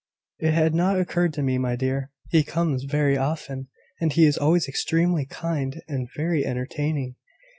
[0.39, 2.09] "It had not occurred to me, my dear.
[2.31, 3.67] He comes very often,
[3.99, 7.17] and he is always extremely kind and very entertaining.